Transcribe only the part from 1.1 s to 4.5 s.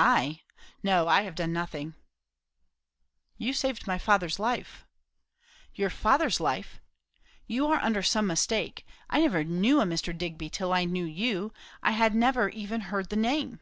have done nothing." "You saved my father's